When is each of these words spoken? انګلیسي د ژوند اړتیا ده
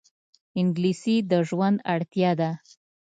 انګلیسي 0.59 1.15
د 1.31 1.33
ژوند 1.47 1.77
اړتیا 1.93 2.31
ده 2.39 2.49